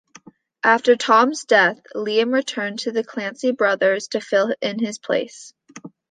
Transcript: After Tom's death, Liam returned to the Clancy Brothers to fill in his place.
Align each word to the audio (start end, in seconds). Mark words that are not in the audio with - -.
After 0.63 0.95
Tom's 0.95 1.43
death, 1.45 1.79
Liam 1.95 2.33
returned 2.33 2.79
to 2.79 2.91
the 2.91 3.03
Clancy 3.03 3.51
Brothers 3.51 4.07
to 4.07 4.19
fill 4.19 4.51
in 4.59 4.79
his 4.79 4.97
place. 4.97 5.53